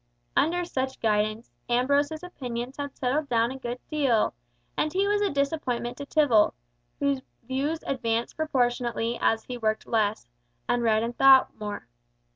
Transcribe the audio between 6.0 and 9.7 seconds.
Tibble, whose views advanced proportionably as he